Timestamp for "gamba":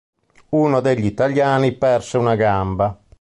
2.33-2.99